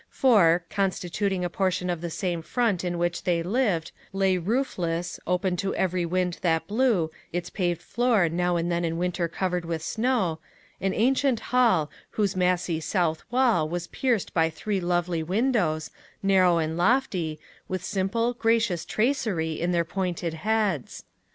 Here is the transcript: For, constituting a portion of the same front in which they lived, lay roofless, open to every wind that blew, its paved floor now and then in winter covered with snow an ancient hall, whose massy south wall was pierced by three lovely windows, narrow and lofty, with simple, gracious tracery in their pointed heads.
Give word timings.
For, 0.09 0.65
constituting 0.67 1.45
a 1.45 1.49
portion 1.51 1.87
of 1.87 2.01
the 2.01 2.09
same 2.09 2.41
front 2.41 2.83
in 2.83 2.97
which 2.97 3.21
they 3.23 3.43
lived, 3.43 3.91
lay 4.11 4.35
roofless, 4.39 5.19
open 5.27 5.55
to 5.57 5.75
every 5.75 6.07
wind 6.07 6.39
that 6.41 6.65
blew, 6.65 7.11
its 7.31 7.51
paved 7.51 7.83
floor 7.83 8.27
now 8.27 8.55
and 8.55 8.71
then 8.71 8.83
in 8.83 8.97
winter 8.97 9.27
covered 9.27 9.63
with 9.63 9.83
snow 9.83 10.39
an 10.79 10.95
ancient 10.95 11.39
hall, 11.53 11.91
whose 12.17 12.35
massy 12.35 12.79
south 12.79 13.23
wall 13.29 13.69
was 13.69 13.85
pierced 13.85 14.33
by 14.33 14.49
three 14.49 14.79
lovely 14.81 15.21
windows, 15.21 15.91
narrow 16.23 16.57
and 16.57 16.77
lofty, 16.77 17.39
with 17.67 17.85
simple, 17.85 18.33
gracious 18.33 18.85
tracery 18.85 19.51
in 19.53 19.71
their 19.71 19.85
pointed 19.85 20.33
heads. 20.33 21.03